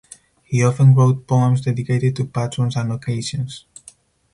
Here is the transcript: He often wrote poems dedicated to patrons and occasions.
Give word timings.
He 0.41 0.65
often 0.65 0.95
wrote 0.95 1.27
poems 1.27 1.61
dedicated 1.61 2.15
to 2.15 2.25
patrons 2.25 2.75
and 2.75 2.91
occasions. 2.91 3.67